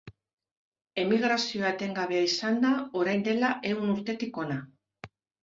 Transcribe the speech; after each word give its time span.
Emigrazioa 1.01 1.69
etengabea 1.73 2.23
izan 2.29 2.57
da 2.65 2.73
orain 3.03 3.23
dela 3.29 3.53
ehun 3.75 3.95
urtetik 3.99 4.43
hona. 4.43 4.59